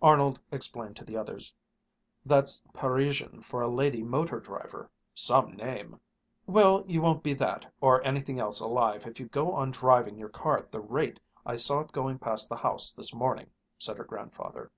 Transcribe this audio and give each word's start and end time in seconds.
Arnold 0.00 0.40
explained 0.50 0.96
to 0.96 1.04
the 1.04 1.18
others: 1.18 1.52
"That's 2.24 2.64
Parisian 2.72 3.42
for 3.42 3.60
a 3.60 3.68
lady 3.68 4.02
motor 4.02 4.40
driver; 4.40 4.90
some 5.12 5.54
name!" 5.54 6.00
"Well, 6.46 6.82
you 6.86 7.02
won't 7.02 7.22
be 7.22 7.34
that, 7.34 7.70
or 7.82 8.02
anything 8.02 8.40
else 8.40 8.58
alive, 8.60 9.06
if 9.06 9.20
you 9.20 9.26
go 9.28 9.52
on 9.52 9.72
driving 9.72 10.16
your 10.16 10.30
car 10.30 10.56
at 10.56 10.72
the 10.72 10.80
rate 10.80 11.20
I 11.44 11.56
saw 11.56 11.80
it 11.80 11.92
going 11.92 12.18
past 12.18 12.48
the 12.48 12.56
house 12.56 12.92
this 12.94 13.12
morning," 13.12 13.50
said 13.76 13.98
her 13.98 14.04
grandfather. 14.04 14.72